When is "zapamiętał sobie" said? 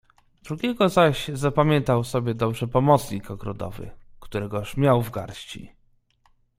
1.27-2.33